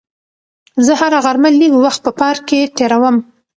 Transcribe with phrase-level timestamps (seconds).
[0.85, 3.17] زه هره غرمه لږ وخت په پارک کې تېروم.